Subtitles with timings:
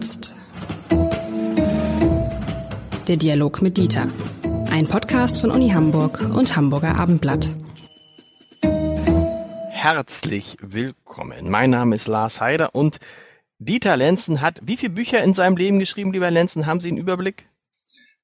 [0.00, 0.32] jetzt.
[3.06, 4.08] Der Dialog mit Dieter.
[4.70, 7.50] Ein Podcast von Uni Hamburg und Hamburger Abendblatt.
[9.68, 11.50] Herzlich willkommen.
[11.50, 12.98] Mein Name ist Lars Heider und
[13.58, 16.64] Dieter Lenzen hat wie viele Bücher in seinem Leben geschrieben, lieber Lenzen?
[16.64, 17.46] Haben Sie einen Überblick?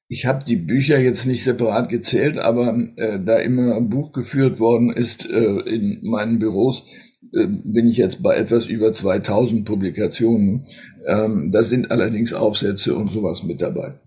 [0.08, 4.60] Ich habe die Bücher jetzt nicht separat gezählt, aber äh, da immer ein Buch geführt
[4.60, 7.05] worden ist äh, in meinen Büros, äh,
[7.44, 10.64] bin ich jetzt bei etwas über 2000 Publikationen.
[11.06, 14.00] Ähm, da sind allerdings Aufsätze und sowas mit dabei.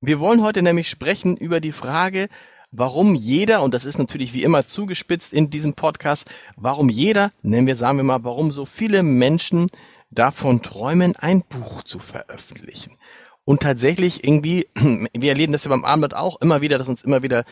[0.00, 2.28] Wir wollen heute nämlich sprechen über die Frage,
[2.70, 7.66] warum jeder, und das ist natürlich wie immer zugespitzt in diesem Podcast, warum jeder, nennen
[7.66, 9.66] wir, sagen wir mal, warum so viele Menschen
[10.10, 12.96] davon träumen, ein Buch zu veröffentlichen.
[13.44, 14.66] Und tatsächlich irgendwie,
[15.12, 17.44] wir erleben das ja beim Abendblatt auch immer wieder, dass uns immer wieder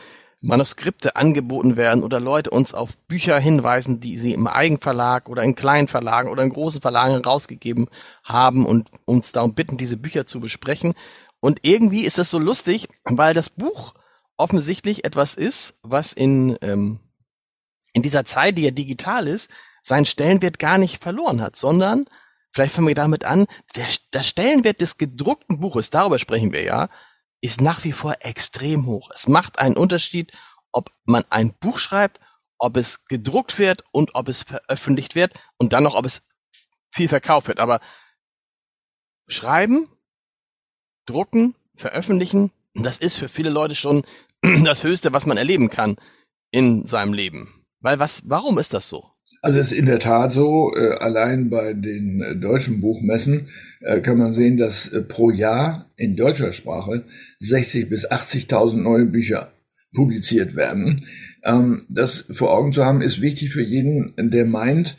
[0.43, 5.55] Manuskripte angeboten werden oder Leute uns auf Bücher hinweisen, die sie im Eigenverlag oder in
[5.55, 7.87] kleinen Verlagen oder in großen Verlagen rausgegeben
[8.25, 10.95] haben und uns darum bitten, diese Bücher zu besprechen.
[11.39, 13.93] Und irgendwie ist das so lustig, weil das Buch
[14.35, 16.99] offensichtlich etwas ist, was in, ähm,
[17.93, 19.49] in dieser Zeit, die ja digital ist,
[19.81, 22.05] seinen Stellenwert gar nicht verloren hat, sondern
[22.51, 23.45] vielleicht fangen wir damit an,
[23.77, 26.89] der, der Stellenwert des gedruckten Buches, darüber sprechen wir ja,
[27.43, 29.11] ist nach wie vor extrem hoch.
[29.13, 30.31] Es macht einen Unterschied,
[30.71, 32.21] ob man ein Buch schreibt,
[32.57, 36.23] ob es gedruckt wird und ob es veröffentlicht wird und dann noch, ob es
[36.89, 37.59] viel verkauft wird.
[37.59, 37.81] Aber
[39.27, 39.89] schreiben,
[41.05, 44.05] drucken, veröffentlichen, das ist für viele Leute schon
[44.63, 45.97] das Höchste, was man erleben kann
[46.49, 47.65] in seinem Leben.
[47.81, 49.12] Weil was, warum ist das so?
[49.43, 53.47] Also es ist in der Tat so, äh, allein bei den äh, deutschen Buchmessen
[53.81, 57.03] äh, kann man sehen, dass pro Jahr in deutscher Sprache
[57.41, 59.51] 60 bis 80.000 neue Bücher
[59.93, 61.01] publiziert werden.
[61.43, 64.97] Ähm, das vor Augen zu haben, ist wichtig für jeden, der meint,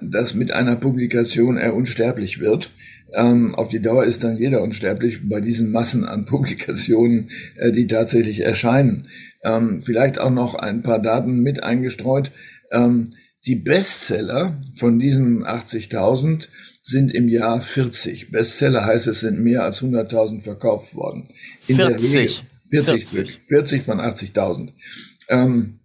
[0.00, 2.72] dass mit einer Publikation er unsterblich wird.
[3.14, 7.28] Ähm, auf die Dauer ist dann jeder unsterblich bei diesen Massen an Publikationen,
[7.74, 9.06] die tatsächlich erscheinen.
[9.44, 12.32] Ähm, vielleicht auch noch ein paar Daten mit eingestreut.
[13.46, 16.48] Die Bestseller von diesen 80.000
[16.82, 18.30] sind im Jahr 40.
[18.30, 21.28] Bestseller heißt, es sind mehr als 100.000 verkauft worden.
[21.66, 22.44] In 40.
[22.68, 23.40] 40, 40.
[23.48, 24.72] 40 von 80.000.
[25.28, 25.80] Ähm,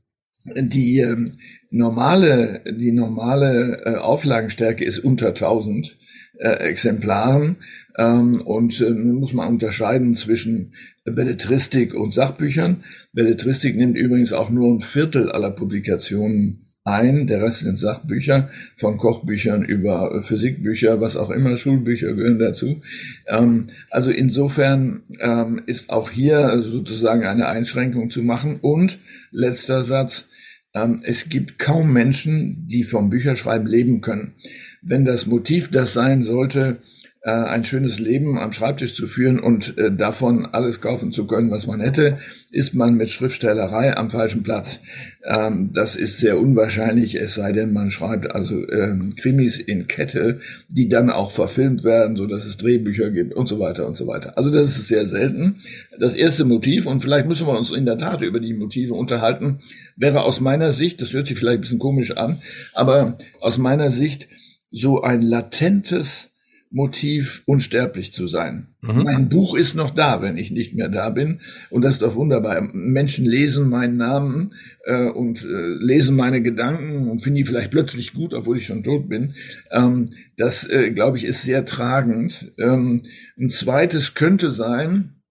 [0.45, 1.33] die ähm,
[1.71, 5.97] normale, die normale äh, Auflagenstärke ist unter 1000
[6.37, 7.57] äh, Exemplaren.
[7.97, 10.73] Ähm, und äh, muss man unterscheiden zwischen
[11.05, 12.83] Belletristik und Sachbüchern.
[13.13, 17.27] Belletristik nimmt übrigens auch nur ein Viertel aller Publikationen ein.
[17.27, 22.79] Der Rest sind Sachbücher, von Kochbüchern über Physikbücher, was auch immer, Schulbücher gehören dazu.
[23.27, 28.59] Ähm, also insofern ähm, ist auch hier sozusagen eine Einschränkung zu machen.
[28.61, 28.99] Und
[29.31, 30.27] letzter Satz,
[30.73, 34.35] ähm, es gibt kaum Menschen, die vom Bücherschreiben leben können.
[34.81, 36.77] Wenn das Motiv das sein sollte,
[37.25, 41.49] äh, ein schönes Leben am Schreibtisch zu führen und äh, davon alles kaufen zu können,
[41.49, 42.19] was man hätte,
[42.51, 44.79] ist man mit Schriftstellerei am falschen Platz.
[45.23, 50.37] Ähm, das ist sehr unwahrscheinlich, es sei denn, man schreibt also ähm, Krimis in Kette,
[50.69, 54.05] die dann auch verfilmt werden, so dass es Drehbücher gibt und so weiter und so
[54.05, 54.37] weiter.
[54.37, 55.55] Also das ist sehr selten.
[55.97, 59.61] Das erste Motiv, und vielleicht müssen wir uns in der Tat über die Motive unterhalten,
[59.95, 62.37] wäre aus meiner Sicht, das hört sich vielleicht ein bisschen komisch an,
[62.75, 64.27] aber aus meiner Sicht
[64.69, 66.29] so ein latentes
[66.75, 68.75] Motiv, unsterblich zu sein.
[68.81, 69.03] Mhm.
[69.03, 71.39] Mein Buch ist noch da, wenn ich nicht mehr da bin.
[71.69, 72.61] Und das ist doch wunderbar.
[72.73, 75.47] Menschen lesen meinen Namen äh, und äh,
[75.79, 79.35] lesen meine Gedanken und finden die vielleicht plötzlich gut, obwohl ich schon tot bin.
[79.71, 82.51] Ähm, das, äh, glaube ich, ist sehr tragend.
[82.57, 83.03] Ähm,
[83.39, 85.21] ein zweites könnte sein,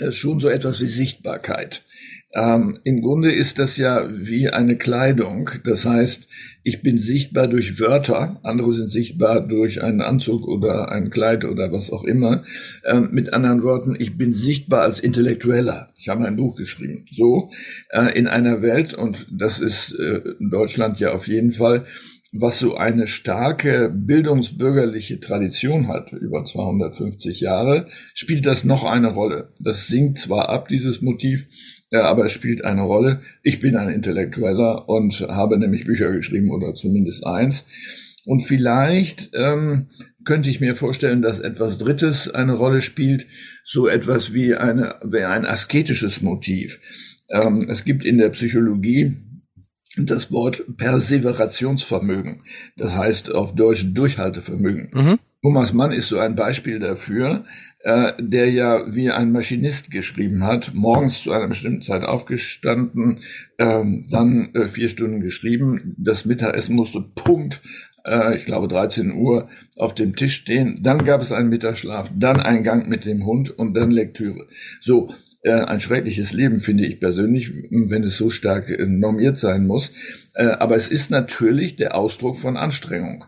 [0.00, 1.84] äh, schon so etwas wie Sichtbarkeit.
[2.34, 5.50] Ähm, Im Grunde ist das ja wie eine Kleidung.
[5.64, 6.28] Das heißt,
[6.62, 11.72] ich bin sichtbar durch Wörter, andere sind sichtbar durch einen Anzug oder ein Kleid oder
[11.72, 12.44] was auch immer.
[12.84, 15.90] Ähm, mit anderen Worten, ich bin sichtbar als Intellektueller.
[15.96, 17.06] Ich habe ein Buch geschrieben.
[17.10, 17.50] So
[17.90, 21.86] äh, in einer Welt, und das ist äh, Deutschland ja auf jeden Fall,
[22.32, 29.54] was so eine starke bildungsbürgerliche Tradition hat, über 250 Jahre, spielt das noch eine Rolle.
[29.58, 31.48] Das sinkt zwar ab, dieses Motiv,
[31.90, 33.22] ja, aber es spielt eine Rolle.
[33.42, 37.66] Ich bin ein Intellektueller und habe nämlich Bücher geschrieben oder zumindest eins.
[38.26, 39.88] Und vielleicht ähm,
[40.24, 43.26] könnte ich mir vorstellen, dass etwas Drittes eine Rolle spielt,
[43.64, 46.78] so etwas wie, eine, wie ein asketisches Motiv.
[47.30, 49.16] Ähm, es gibt in der Psychologie
[49.96, 52.42] das Wort Perseverationsvermögen,
[52.76, 54.90] das heißt auf Deutsch Durchhaltevermögen.
[54.92, 55.18] Mhm.
[55.42, 57.44] Thomas Mann ist so ein Beispiel dafür,
[57.80, 63.20] äh, der ja wie ein Maschinist geschrieben hat, morgens zu einer bestimmten Zeit aufgestanden,
[63.58, 67.62] ähm, dann äh, vier Stunden geschrieben, das Mittagessen musste Punkt
[68.04, 70.76] äh, ich glaube 13 Uhr, auf dem Tisch stehen.
[70.80, 74.46] Dann gab es einen Mittagsschlaf, dann ein Gang mit dem Hund und dann Lektüre.
[74.80, 75.10] So,
[75.42, 79.92] äh, ein schreckliches Leben, finde ich persönlich, wenn es so stark normiert sein muss.
[80.34, 83.24] Äh, aber es ist natürlich der Ausdruck von Anstrengung.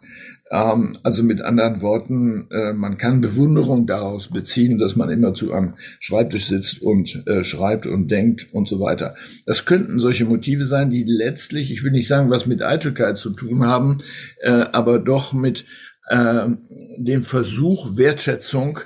[0.51, 5.77] Ähm, also mit anderen Worten, äh, man kann Bewunderung daraus beziehen, dass man immerzu am
[6.01, 9.15] Schreibtisch sitzt und äh, schreibt und denkt und so weiter.
[9.47, 13.31] Das könnten solche Motive sein, die letztlich, ich will nicht sagen, was mit Eitelkeit zu
[13.31, 13.99] tun haben,
[14.41, 15.65] äh, aber doch mit
[16.13, 18.81] dem Versuch, Wertschätzung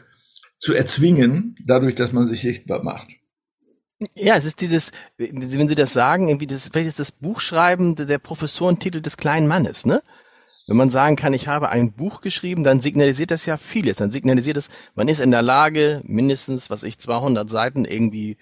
[0.58, 3.08] zu erzwingen, dadurch, dass man sich sichtbar macht.
[4.14, 8.18] Ja, es ist dieses, wenn Sie das sagen, irgendwie das, vielleicht ist das Buchschreiben der
[8.18, 10.02] Professorentitel des kleinen Mannes, ne?
[10.66, 13.98] Wenn man sagen kann, ich habe ein Buch geschrieben, dann signalisiert das ja vieles.
[13.98, 18.38] Dann signalisiert es, man ist in der Lage, mindestens, was ich, 200 Seiten irgendwie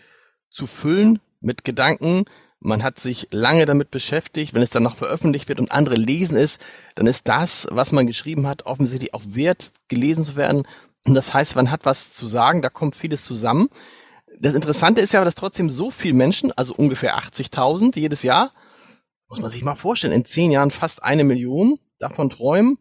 [0.51, 2.25] zu füllen mit Gedanken.
[2.61, 4.55] Man hat sich lange damit beschäftigt.
[4.55, 6.61] Wenn es dann noch veröffentlicht wird und andere lesen es,
[6.95, 10.63] dann ist das, was man geschrieben hat, offensichtlich auch wert, gelesen zu werden.
[11.05, 13.69] Und das heißt, man hat was zu sagen, da kommt vieles zusammen.
[14.39, 18.53] Das Interessante ist ja, dass trotzdem so viele Menschen, also ungefähr 80.000 jedes Jahr,
[19.29, 22.79] muss man sich mal vorstellen, in zehn Jahren fast eine Million, davon träumen,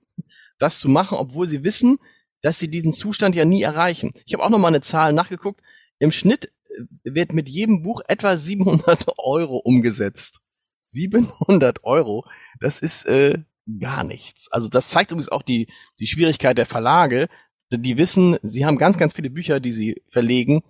[0.59, 1.97] das zu machen, obwohl sie wissen,
[2.41, 4.12] dass sie diesen Zustand ja nie erreichen.
[4.25, 5.62] Ich habe auch noch mal eine Zahl nachgeguckt.
[6.00, 10.41] Im Schnitt äh, wird mit jedem Buch etwa 700 Euro umgesetzt.
[10.85, 12.25] 700 Euro,
[12.59, 13.39] das ist äh,
[13.79, 14.51] gar nichts.
[14.51, 15.68] Also das zeigt übrigens auch die,
[16.00, 17.29] die Schwierigkeit der Verlage.
[17.69, 20.62] Die wissen, sie haben ganz, ganz viele Bücher, die sie verlegen,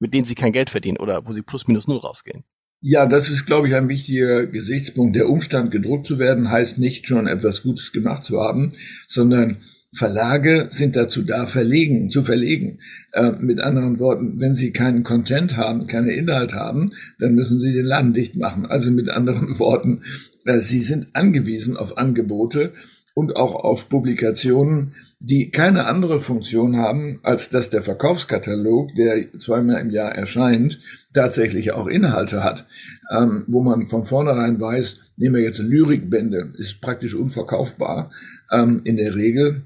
[0.00, 2.44] mit denen sie kein Geld verdienen oder wo sie plus minus null rausgehen.
[2.86, 5.16] Ja, das ist, glaube ich, ein wichtiger Gesichtspunkt.
[5.16, 8.72] Der Umstand, gedruckt zu werden, heißt nicht schon etwas Gutes gemacht zu haben,
[9.08, 9.56] sondern
[9.90, 12.80] Verlage sind dazu da, verlegen, zu verlegen.
[13.14, 17.72] Äh, mit anderen Worten, wenn sie keinen Content haben, keine Inhalt haben, dann müssen sie
[17.72, 18.66] den Laden dicht machen.
[18.66, 20.02] Also mit anderen Worten,
[20.44, 22.74] äh, sie sind angewiesen auf Angebote
[23.14, 24.92] und auch auf Publikationen,
[25.26, 30.80] die keine andere Funktion haben, als dass der Verkaufskatalog, der zweimal im Jahr erscheint,
[31.14, 32.66] tatsächlich auch Inhalte hat,
[33.10, 38.10] ähm, wo man von vornherein weiß, nehmen wir jetzt Lyrikbände, ist praktisch unverkaufbar
[38.52, 39.62] ähm, in der Regel,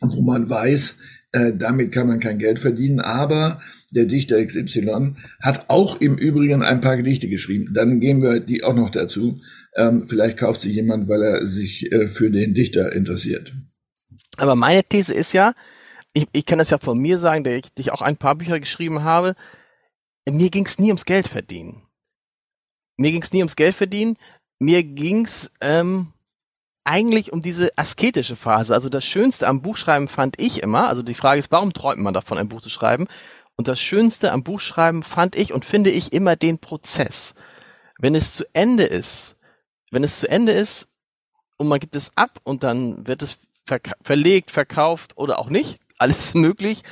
[0.00, 0.96] wo man weiß,
[1.30, 3.60] äh, damit kann man kein Geld verdienen, aber
[3.94, 7.72] der Dichter XY hat auch im Übrigen ein paar Gedichte geschrieben.
[7.72, 9.40] Dann gehen wir die auch noch dazu.
[9.76, 13.54] Ähm, vielleicht kauft sich jemand, weil er sich äh, für den Dichter interessiert.
[14.38, 15.52] Aber meine These ist ja,
[16.12, 18.58] ich, ich kann das ja von mir sagen, der ich, ich auch ein paar Bücher
[18.58, 19.34] geschrieben habe,
[20.30, 21.82] mir ging es nie ums Geld verdienen.
[22.96, 24.16] Mir ging es nie ums Geld verdienen.
[24.58, 26.12] Mir ging's ähm,
[26.84, 28.74] eigentlich um diese asketische Phase.
[28.74, 32.14] Also das Schönste am Buchschreiben fand ich immer, also die Frage ist, warum träumt man
[32.14, 33.06] davon, ein Buch zu schreiben?
[33.56, 37.34] Und das Schönste am Buchschreiben fand ich und finde ich immer den Prozess.
[37.98, 39.36] Wenn es zu Ende ist,
[39.90, 40.88] wenn es zu Ende ist
[41.56, 43.38] und man gibt es ab und dann wird es
[43.68, 46.82] ver verlegt, verkauft oder auch nicht, alles möglich.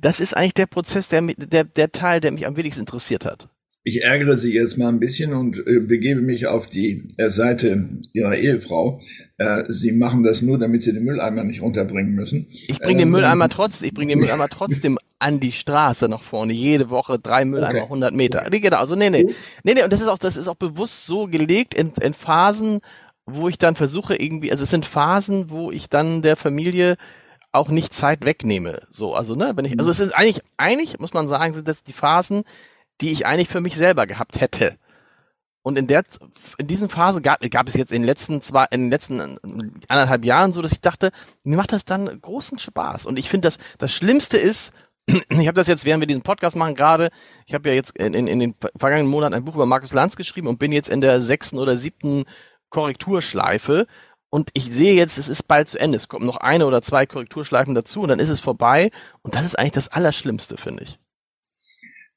[0.00, 3.48] Das ist eigentlich der Prozess, der, der, der Teil, der mich am wenigsten interessiert hat.
[3.86, 8.00] Ich ärgere Sie jetzt mal ein bisschen und äh, begebe mich auf die äh, Seite
[8.14, 8.98] Ihrer Ehefrau.
[9.36, 12.46] Äh, Sie machen das nur, damit Sie den Mülleimer nicht runterbringen müssen.
[12.48, 16.22] Ich bringe den ähm, Mülleimer trotz, ich bringe den Mülleimer trotzdem an die Straße nach
[16.22, 16.54] vorne.
[16.54, 17.84] Jede Woche drei Mülleimer, okay.
[17.84, 18.44] 100 Meter.
[18.46, 18.60] Okay.
[18.60, 19.26] Genau, also nee, nee.
[19.64, 22.80] Nee, nee, und das ist auch, das ist auch bewusst so gelegt in, in Phasen,
[23.26, 26.96] wo ich dann versuche irgendwie, also es sind Phasen, wo ich dann der Familie
[27.52, 28.82] auch nicht Zeit wegnehme.
[28.90, 31.84] So, also ne, wenn ich, also es sind eigentlich, eigentlich muss man sagen, sind das
[31.84, 32.44] die Phasen,
[33.00, 34.76] die ich eigentlich für mich selber gehabt hätte.
[35.62, 36.04] Und in der,
[36.58, 39.38] in diesen Phase gab, gab es jetzt in den letzten zwei, in den letzten
[39.88, 41.10] anderthalb Jahren so, dass ich dachte,
[41.42, 43.06] mir macht das dann großen Spaß.
[43.06, 44.74] Und ich finde, das, das Schlimmste ist,
[45.06, 47.08] ich habe das jetzt, während wir diesen Podcast machen, gerade,
[47.46, 50.16] ich habe ja jetzt in, in, in den vergangenen Monaten ein Buch über Markus Lanz
[50.16, 52.24] geschrieben und bin jetzt in der sechsten oder siebten
[52.74, 53.86] Korrekturschleife
[54.34, 55.96] und ich sehe jetzt, es ist bald zu Ende.
[55.96, 58.90] Es kommen noch eine oder zwei Korrekturschleifen dazu und dann ist es vorbei.
[59.22, 60.98] Und das ist eigentlich das Allerschlimmste, finde ich.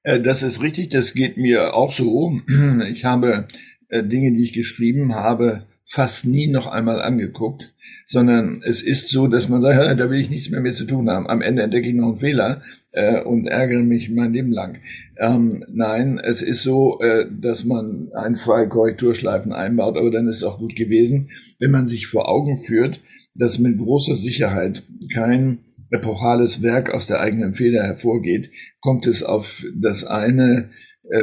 [0.02, 2.42] Äh, das ist richtig, das geht mir auch so.
[2.90, 3.48] Ich habe
[3.90, 7.74] äh, Dinge, die ich geschrieben habe, fast nie noch einmal angeguckt,
[8.06, 11.10] sondern es ist so, dass man sagt, da will ich nichts mehr mit zu tun
[11.10, 11.30] haben.
[11.30, 14.80] Am Ende entdecke ich noch einen Fehler äh, und ärgere mich mein Leben lang.
[15.16, 20.38] Ähm, nein, es ist so, äh, dass man ein, zwei Korrekturschleifen einbaut, aber dann ist
[20.38, 21.30] es auch gut gewesen,
[21.60, 23.00] wenn man sich vor Augen führt,
[23.34, 28.52] dass mit großer Sicherheit kein epochales Werk aus der eigenen Feder hervorgeht,
[28.82, 30.70] kommt es auf das eine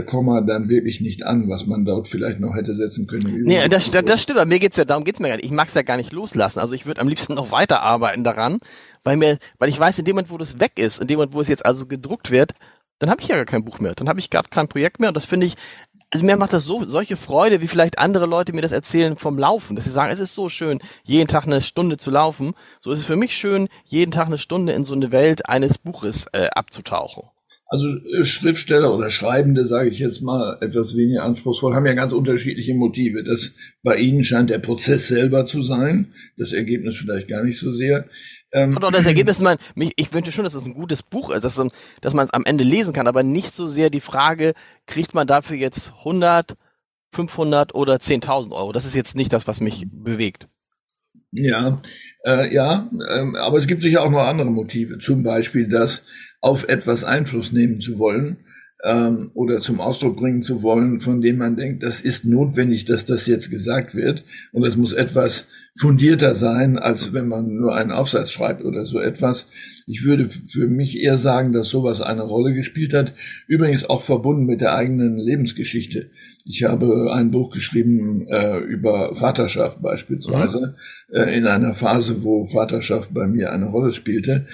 [0.06, 3.42] Komma dann wirklich nicht an, was man dort vielleicht noch hätte setzen können.
[3.42, 5.44] Nee, das, das, das stimmt, aber mir geht's ja, darum geht's mir gar nicht.
[5.44, 6.58] Ich mag's ja gar nicht loslassen.
[6.58, 8.58] Also ich würde am liebsten noch weiterarbeiten daran,
[9.02, 11.34] weil mir, weil ich weiß, in dem Moment, wo das weg ist, in dem Moment,
[11.34, 12.52] wo es jetzt also gedruckt wird,
[12.98, 13.94] dann habe ich ja gar kein Buch mehr.
[13.94, 15.54] Dann habe ich gar kein Projekt mehr und das finde ich,
[16.10, 19.36] also mir macht das so solche Freude, wie vielleicht andere Leute mir das erzählen vom
[19.36, 22.54] Laufen, dass sie sagen, es ist so schön, jeden Tag eine Stunde zu laufen.
[22.80, 25.76] So ist es für mich schön, jeden Tag eine Stunde in so eine Welt eines
[25.76, 27.24] Buches äh, abzutauchen.
[27.66, 32.12] Also äh, Schriftsteller oder Schreibende, sage ich jetzt mal etwas weniger anspruchsvoll, haben ja ganz
[32.12, 33.24] unterschiedliche Motive.
[33.24, 33.52] Das
[33.82, 38.06] bei ihnen scheint der Prozess selber zu sein, das Ergebnis vielleicht gar nicht so sehr.
[38.52, 39.56] Ähm, und das Ergebnis, man,
[39.96, 41.60] ich wünsche schon, dass es ein gutes Buch ist, dass,
[42.00, 44.52] dass man es am Ende lesen kann, aber nicht so sehr die Frage,
[44.86, 46.54] kriegt man dafür jetzt 100,
[47.12, 48.72] 500 oder 10.000 Euro?
[48.72, 50.48] Das ist jetzt nicht das, was mich bewegt.
[51.36, 51.76] Ja,
[52.24, 54.98] äh, ja, äh, aber es gibt sicher auch noch andere Motive.
[54.98, 56.04] Zum Beispiel das,
[56.40, 58.44] auf etwas Einfluss nehmen zu wollen
[58.84, 63.06] ähm, oder zum Ausdruck bringen zu wollen, von dem man denkt, das ist notwendig, dass
[63.06, 64.24] das jetzt gesagt wird.
[64.52, 69.00] Und das muss etwas fundierter sein, als wenn man nur einen Aufsatz schreibt oder so
[69.00, 69.48] etwas.
[69.86, 73.14] Ich würde für mich eher sagen, dass sowas eine Rolle gespielt hat.
[73.48, 76.10] Übrigens auch verbunden mit der eigenen Lebensgeschichte.
[76.44, 80.74] Ich habe ein Buch geschrieben äh, über Vaterschaft beispielsweise,
[81.08, 81.16] mhm.
[81.16, 84.44] äh, in einer Phase, wo Vaterschaft bei mir eine Rolle spielte,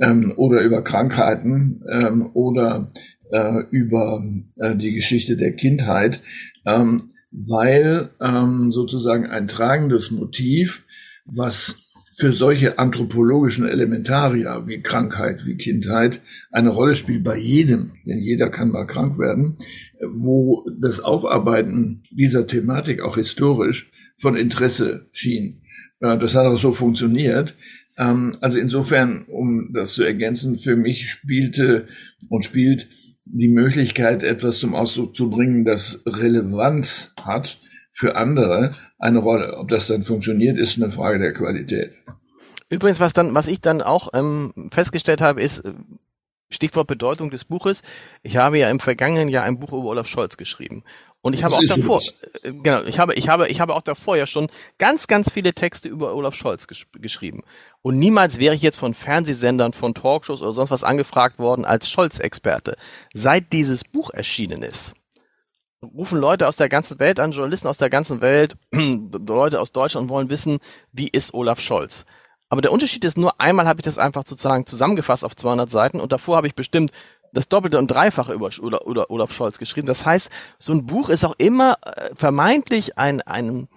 [0.00, 2.90] ähm, oder über Krankheiten ähm, oder
[3.30, 4.22] äh, über
[4.56, 6.20] äh, die Geschichte der Kindheit.
[6.64, 10.84] Ähm, weil ähm, sozusagen ein tragendes Motiv,
[11.26, 11.76] was
[12.16, 18.48] für solche anthropologischen Elementaria wie Krankheit, wie Kindheit eine Rolle spielt bei jedem, denn jeder
[18.48, 19.58] kann mal krank werden,
[20.00, 25.60] wo das Aufarbeiten dieser Thematik auch historisch von Interesse schien.
[26.00, 27.54] Das hat auch so funktioniert.
[27.98, 31.86] Ähm, also insofern, um das zu ergänzen, für mich spielte
[32.28, 32.88] und spielt
[33.24, 37.58] die Möglichkeit, etwas zum Ausdruck zu bringen, das Relevanz hat
[37.90, 39.56] für andere, eine Rolle.
[39.56, 41.92] Ob das dann funktioniert, ist eine Frage der Qualität.
[42.68, 45.72] Übrigens, was dann, was ich dann auch ähm, festgestellt habe, ist äh,
[46.50, 47.82] Stichwort Bedeutung des Buches.
[48.22, 50.84] Ich habe ja im vergangenen Jahr ein Buch über Olaf Scholz geschrieben.
[51.26, 52.02] Und ich habe auch davor,
[52.44, 54.46] äh, genau, ich habe, ich habe, ich habe auch davor ja schon
[54.78, 57.42] ganz, ganz viele Texte über Olaf Scholz gesch geschrieben.
[57.82, 61.90] Und niemals wäre ich jetzt von Fernsehsendern, von Talkshows oder sonst was angefragt worden als
[61.90, 62.76] Scholz-Experte.
[63.12, 64.94] Seit dieses Buch erschienen ist,
[65.82, 70.08] rufen Leute aus der ganzen Welt an, Journalisten aus der ganzen Welt, Leute aus Deutschland
[70.08, 70.60] wollen wissen,
[70.92, 72.04] wie ist Olaf Scholz.
[72.48, 76.00] Aber der Unterschied ist nur, einmal habe ich das einfach sozusagen zusammengefasst auf 200 Seiten
[76.00, 76.92] und davor habe ich bestimmt
[77.36, 79.86] das Doppelte und Dreifache über oder, oder Olaf Scholz geschrieben.
[79.86, 83.68] Das heißt, so ein Buch ist auch immer äh, vermeintlich ein, ein,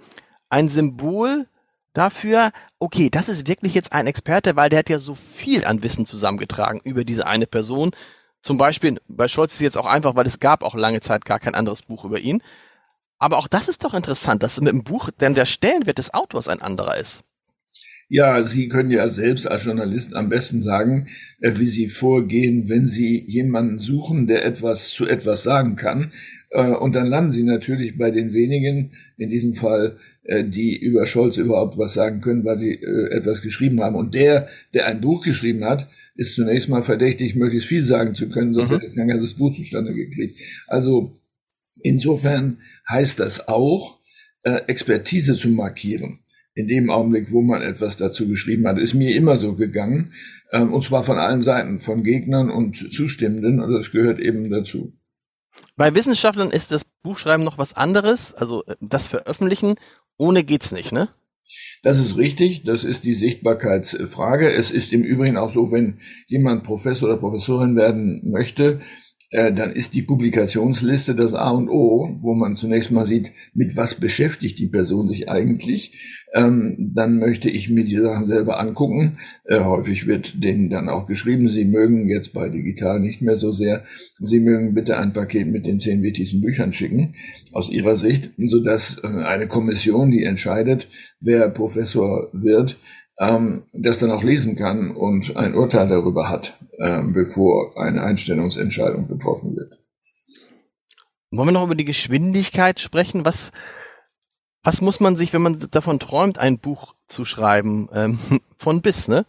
[0.49, 1.47] ein Symbol
[1.93, 5.83] dafür, okay, das ist wirklich jetzt ein Experte, weil der hat ja so viel an
[5.83, 7.91] Wissen zusammengetragen über diese eine Person.
[8.41, 11.25] Zum Beispiel, bei Scholz ist es jetzt auch einfach, weil es gab auch lange Zeit
[11.25, 12.41] gar kein anderes Buch über ihn.
[13.17, 16.47] Aber auch das ist doch interessant, dass mit dem Buch denn der Stellenwert des Autors
[16.47, 17.25] ein anderer ist.
[18.11, 21.07] Ja, Sie können ja selbst als Journalist am besten sagen,
[21.41, 26.11] äh, wie Sie vorgehen, wenn Sie jemanden suchen, der etwas zu etwas sagen kann.
[26.49, 31.05] Äh, und dann landen Sie natürlich bei den wenigen, in diesem Fall, äh, die über
[31.05, 33.95] Scholz überhaupt was sagen können, weil sie etwas geschrieben haben.
[33.95, 38.27] Und der, der ein Buch geschrieben hat, ist zunächst mal verdächtig, möglichst viel sagen zu
[38.27, 38.75] können, sonst mhm.
[38.75, 40.39] hätte er kein ganzes Buch zustande gekriegt.
[40.67, 41.13] Also
[41.83, 43.99] insofern heißt das auch,
[44.41, 46.19] Expertise zu markieren
[46.59, 50.11] in dem Augenblick, wo man etwas dazu geschrieben hat, ist mir immer so gegangen.
[50.51, 53.61] Ähm, und zwar von allen Seiten, von Gegnern und Zustimmenden.
[53.61, 54.91] Und das gehört eben dazu.
[55.77, 58.33] Bei Wissenschaftlern ist das Buchschreiben noch was anderes.
[58.33, 59.75] Also äh, das Veröffentlichen,
[60.17, 61.07] ohne geht's nicht, ne?
[61.81, 64.51] Das ist richtig, das ist die Sichtbarkeitsfrage.
[64.51, 68.81] Es ist im Übrigen auch so, wenn jemand Professor oder Professorin werden möchte,
[69.31, 73.95] dann ist die Publikationsliste das A und O, wo man zunächst mal sieht, mit was
[73.95, 76.25] beschäftigt die Person sich eigentlich.
[76.33, 79.17] Ähm, dann möchte ich mir die Sachen selber angucken.
[79.45, 83.51] Äh, häufig wird denen dann auch geschrieben, Sie mögen jetzt bei digital nicht mehr so
[83.51, 83.83] sehr,
[84.15, 87.13] Sie mögen bitte ein Paket mit den zehn wichtigsten Büchern schicken,
[87.53, 90.87] aus Ihrer Sicht, sodass äh, eine Kommission, die entscheidet,
[91.19, 92.77] wer Professor wird,
[93.19, 99.07] ähm, das dann auch lesen kann und ein Urteil darüber hat, ähm, bevor eine Einstellungsentscheidung
[99.07, 99.77] getroffen wird.
[101.31, 103.25] Wollen wir noch über die Geschwindigkeit sprechen?
[103.25, 103.51] Was,
[104.63, 108.17] was muss man sich, wenn man davon träumt, ein Buch zu schreiben, ähm,
[108.57, 109.25] von bis, ne?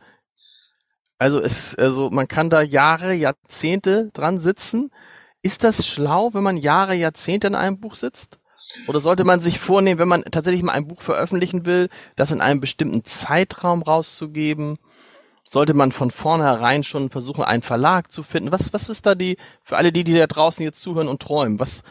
[1.18, 4.90] Also es, also man kann da Jahre, Jahrzehnte dran sitzen.
[5.42, 8.38] Ist das schlau, wenn man Jahre, Jahrzehnte in einem Buch sitzt?
[8.86, 12.40] Oder sollte man sich vornehmen, wenn man tatsächlich mal ein Buch veröffentlichen will, das in
[12.40, 14.78] einem bestimmten Zeitraum rauszugeben?
[15.48, 18.52] Sollte man von vornherein schon versuchen, einen Verlag zu finden?
[18.52, 21.58] Was, was ist da die, für alle die, die da draußen jetzt zuhören und träumen,
[21.58, 21.82] was,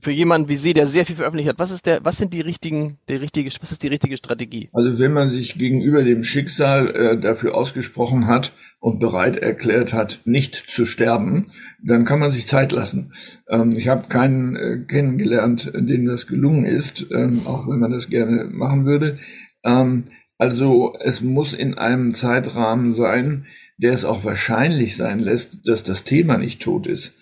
[0.00, 2.40] für jemanden wie Sie, der sehr viel veröffentlicht hat, was ist der, was sind die
[2.40, 4.68] richtigen, der richtige, was ist die richtige Strategie?
[4.72, 10.20] Also wenn man sich gegenüber dem Schicksal äh, dafür ausgesprochen hat und bereit erklärt hat,
[10.24, 11.50] nicht zu sterben,
[11.82, 13.12] dann kann man sich Zeit lassen.
[13.48, 18.10] Ähm, ich habe keinen äh, kennengelernt, dem das gelungen ist, ähm, auch wenn man das
[18.10, 19.18] gerne machen würde.
[19.64, 20.04] Ähm,
[20.38, 23.46] also es muss in einem Zeitrahmen sein,
[23.76, 27.16] der es auch wahrscheinlich sein lässt, dass das Thema nicht tot ist.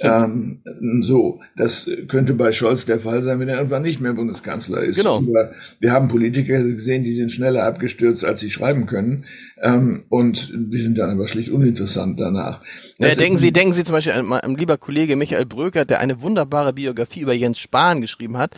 [0.00, 0.60] Ähm,
[1.00, 4.96] so, das könnte bei Scholz der Fall sein, wenn er irgendwann nicht mehr Bundeskanzler ist.
[4.96, 5.18] Genau.
[5.18, 9.24] Aber wir haben Politiker gesehen, die sind schneller abgestürzt, als sie schreiben können.
[9.62, 12.62] Ähm, und die sind dann aber schlicht uninteressant danach.
[12.98, 16.22] Ja, denken Sie, denken Sie zum Beispiel an, an lieber Kollege Michael Bröker, der eine
[16.22, 18.54] wunderbare Biografie über Jens Spahn geschrieben hat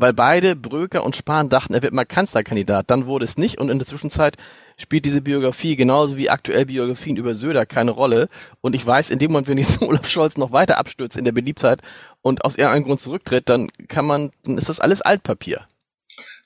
[0.00, 2.90] weil beide Bröker und Spahn dachten, er wird mal Kanzlerkandidat.
[2.90, 4.36] Dann wurde es nicht und in der Zwischenzeit
[4.78, 8.28] spielt diese Biografie genauso wie aktuell Biografien über Söder keine Rolle.
[8.62, 11.32] Und ich weiß, in dem Moment, wenn jetzt Olaf Scholz noch weiter abstürzt in der
[11.32, 11.82] Beliebtheit
[12.22, 15.66] und aus irgendeinem Grund zurücktritt, dann kann man, dann ist das alles Altpapier.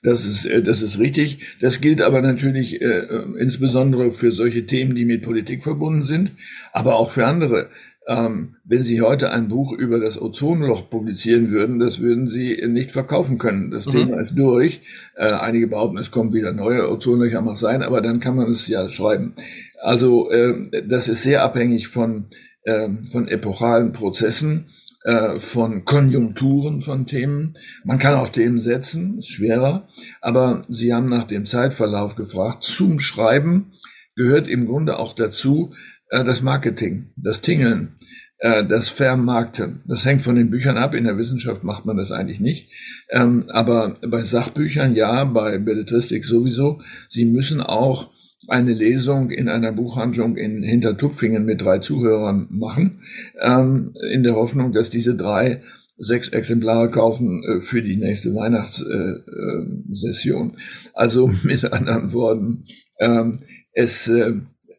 [0.03, 1.57] Das ist, äh, das ist richtig.
[1.59, 6.33] Das gilt aber natürlich äh, äh, insbesondere für solche Themen, die mit Politik verbunden sind,
[6.73, 7.71] aber auch für andere.
[8.07, 12.91] Ähm, wenn Sie heute ein Buch über das Ozonloch publizieren würden, das würden Sie nicht
[12.91, 13.71] verkaufen können.
[13.71, 13.91] Das mhm.
[13.91, 14.81] Thema ist durch.
[15.15, 18.67] Äh, einige behaupten, es kommen wieder neue Ozonlöcher, mag sein, aber dann kann man es
[18.67, 19.33] ja schreiben.
[19.81, 22.25] Also äh, das ist sehr abhängig von,
[22.63, 24.65] äh, von epochalen Prozessen,
[25.03, 27.55] äh, von Konjunkturen von Themen.
[27.83, 29.87] Man kann auch Themen setzen, ist schwerer,
[30.21, 32.63] aber Sie haben nach dem Zeitverlauf gefragt.
[32.63, 33.71] Zum Schreiben
[34.15, 35.73] gehört im Grunde auch dazu,
[36.09, 37.95] das Marketing, das Tingeln,
[38.37, 39.81] äh, das Vermarkten.
[39.87, 40.93] Das hängt von den Büchern ab.
[40.93, 42.69] In der Wissenschaft macht man das eigentlich nicht.
[43.09, 46.79] Ähm, aber bei Sachbüchern ja, bei Belletristik sowieso.
[47.09, 48.11] Sie müssen auch
[48.47, 53.01] eine Lesung in einer Buchhandlung in Hintertupfingen mit drei Zuhörern machen,
[53.41, 55.63] ähm, in der Hoffnung, dass diese drei
[55.97, 60.57] sechs Exemplare kaufen äh, für die nächste Weihnachtssession.
[60.93, 62.65] Also mit anderen Worten,
[62.99, 63.39] ähm,
[63.73, 64.11] es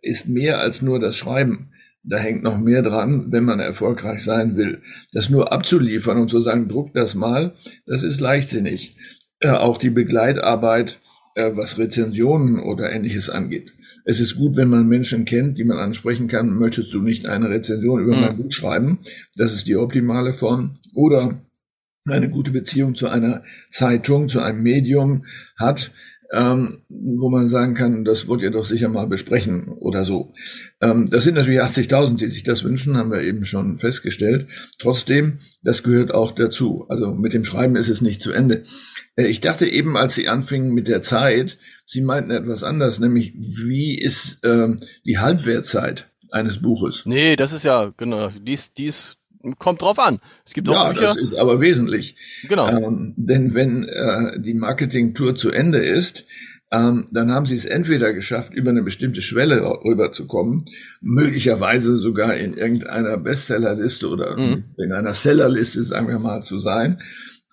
[0.06, 1.70] ist mehr als nur das Schreiben.
[2.02, 4.82] Da hängt noch mehr dran, wenn man erfolgreich sein will.
[5.12, 8.96] Das nur abzuliefern und zu sagen, druck das mal, das ist leichtsinnig.
[9.40, 11.00] Äh, auch die Begleitarbeit,
[11.34, 13.72] äh, was Rezensionen oder ähnliches angeht.
[14.04, 16.56] Es ist gut, wenn man Menschen kennt, die man ansprechen kann.
[16.56, 18.20] Möchtest du nicht eine Rezension über mhm.
[18.22, 19.00] mein Buch schreiben?
[19.36, 20.78] Das ist die optimale Form.
[20.94, 21.42] Oder
[22.08, 25.24] eine gute Beziehung zu einer Zeitung, zu einem Medium
[25.56, 25.90] hat,
[26.32, 30.32] ähm, wo man sagen kann, das wollt ihr doch sicher mal besprechen oder so.
[30.80, 34.46] Ähm, das sind natürlich 80.000, die sich das wünschen, haben wir eben schon festgestellt.
[34.78, 36.86] Trotzdem, das gehört auch dazu.
[36.88, 38.64] Also mit dem Schreiben ist es nicht zu Ende.
[39.16, 43.34] Äh, ich dachte eben, als Sie anfingen mit der Zeit, Sie meinten etwas anders, nämlich
[43.36, 47.06] wie ist ähm, die Halbwertzeit eines Buches?
[47.06, 49.18] Nee, das ist ja, genau, die ist, die ist
[49.58, 50.18] kommt drauf an.
[50.44, 51.06] Es gibt ja, auch Bücher.
[51.06, 52.16] das ist aber wesentlich.
[52.48, 52.68] Genau.
[52.68, 56.24] Ähm, denn wenn äh, die Marketingtour zu Ende ist,
[56.72, 60.66] ähm, dann haben sie es entweder geschafft, über eine bestimmte Schwelle rüberzukommen,
[61.00, 64.64] möglicherweise sogar in irgendeiner Bestsellerliste oder mhm.
[64.76, 67.00] in einer Sellerliste, sagen wir mal, zu sein,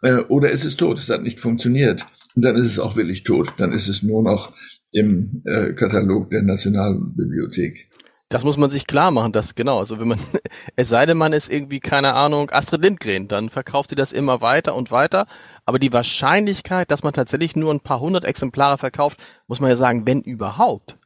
[0.02, 2.06] äh, oder es ist tot, es hat nicht funktioniert.
[2.36, 3.54] Und dann ist es auch wirklich tot.
[3.58, 4.54] Dann ist es nur noch
[4.92, 7.90] im äh, Katalog der Nationalbibliothek.
[8.30, 9.80] Das muss man sich klar machen, das genau.
[9.80, 10.20] Also wenn man,
[10.76, 14.42] es sei denn, man ist irgendwie, keine Ahnung, Astrid Lindgren, dann verkauft sie das immer
[14.42, 15.28] weiter und weiter.
[15.66, 19.76] Aber die Wahrscheinlichkeit, dass man tatsächlich nur ein paar hundert Exemplare verkauft, muss man ja
[19.76, 20.98] sagen, wenn überhaupt.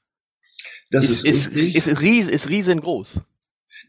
[0.89, 3.21] Das ist, ist, ist, ist, ries, ist riesengroß.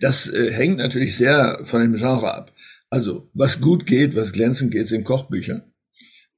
[0.01, 2.53] Das äh, hängt natürlich sehr von dem Genre ab.
[2.91, 5.68] Also, was gut geht, was glänzend geht, sind Kochbücher.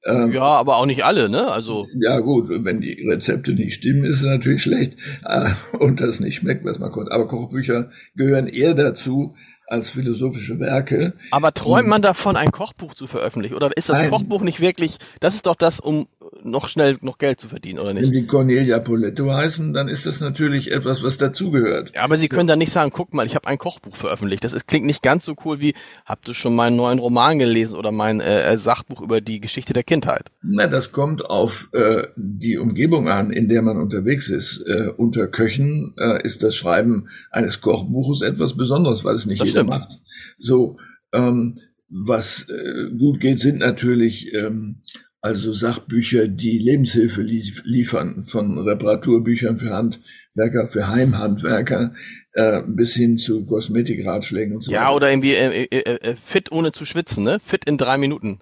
[0.05, 1.51] Ähm, ja, aber auch nicht alle, ne?
[1.51, 6.21] Also ja gut, wenn die Rezepte nicht stimmen, ist es natürlich schlecht äh, und das
[6.21, 7.13] nicht schmeckt, was man kommt.
[7.13, 9.35] Aber Kochbücher gehören eher dazu,
[9.71, 11.13] als philosophische Werke.
[11.31, 13.55] Aber träumt man davon, ein Kochbuch zu veröffentlichen?
[13.55, 14.11] Oder ist das Nein.
[14.11, 16.09] Kochbuch nicht wirklich, das ist doch das, um
[16.45, 18.05] noch schnell noch Geld zu verdienen, oder nicht?
[18.05, 21.93] Wenn sie Cornelia Poletto heißen, dann ist das natürlich etwas, was dazugehört.
[21.95, 24.45] Ja, aber Sie können dann nicht sagen, guck mal, ich habe ein Kochbuch veröffentlicht.
[24.45, 25.75] Das ist, klingt nicht ganz so cool wie,
[26.05, 29.83] habt ihr schon meinen neuen Roman gelesen oder mein äh, Sachbuch über die Geschichte der
[29.83, 30.31] Kindheit?
[30.43, 34.65] Na, das kommt auf äh, die Umgebung an, in der man unterwegs ist.
[34.67, 39.49] Äh, unter Köchen äh, ist das Schreiben eines Kochbuches etwas Besonderes, weil es nicht das
[39.49, 39.75] jeder stimmt.
[39.75, 40.01] macht.
[40.39, 40.77] So,
[41.13, 41.59] ähm,
[41.91, 44.83] was äh, gut geht, sind natürlich ähm,
[45.21, 51.95] also Sachbücher, die Lebenshilfe liefern, von Reparaturbüchern für Handwerker, für Heimhandwerker
[52.33, 56.73] äh, bis hin zu Kosmetikratschlägen und so Ja, oder irgendwie äh, äh, äh, fit ohne
[56.73, 57.39] zu schwitzen, ne?
[57.39, 58.41] Fit in drei Minuten.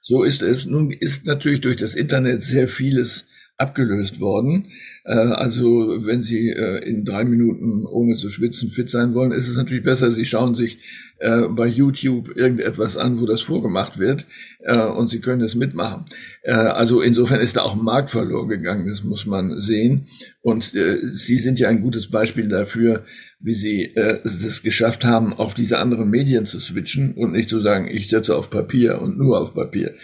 [0.00, 0.66] So ist es.
[0.66, 4.72] Nun ist natürlich durch das Internet sehr vieles abgelöst worden.
[5.04, 9.48] Äh, also wenn Sie äh, in drei Minuten ohne zu schwitzen fit sein wollen, ist
[9.48, 10.78] es natürlich besser, Sie schauen sich
[11.18, 14.26] äh, bei YouTube irgendetwas an, wo das vorgemacht wird
[14.60, 16.04] äh, und sie können es mitmachen.
[16.42, 20.06] Äh, also insofern ist da auch ein Markt verloren gegangen, das muss man sehen.
[20.42, 23.04] Und äh, Sie sind ja ein gutes Beispiel dafür,
[23.40, 27.58] wie Sie äh, es geschafft haben, auf diese anderen Medien zu switchen und nicht zu
[27.60, 29.94] sagen, ich setze auf Papier und nur auf Papier.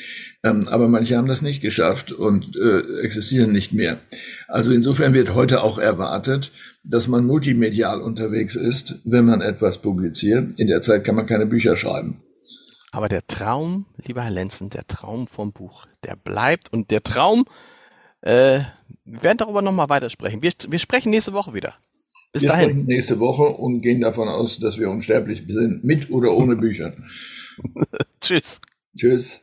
[0.43, 4.01] Ähm, aber manche haben das nicht geschafft und äh, existieren nicht mehr.
[4.49, 6.51] Also insofern wird heute auch erwartet,
[6.85, 10.59] dass man multimedial unterwegs ist, wenn man etwas publiziert.
[10.59, 12.23] In der Zeit kann man keine Bücher schreiben.
[12.91, 17.47] Aber der Traum, lieber Herr Lenzen, der Traum vom Buch, der bleibt und der Traum,
[18.21, 18.61] äh,
[19.05, 20.43] wir werden darüber nochmal weitersprechen.
[20.43, 21.75] Wir, wir sprechen nächste Woche wieder.
[22.33, 22.71] Bis wir dahin.
[22.71, 26.95] sprechen nächste Woche und gehen davon aus, dass wir unsterblich sind, mit oder ohne Bücher.
[28.21, 28.61] Tschüss.
[28.97, 29.43] Tschüss.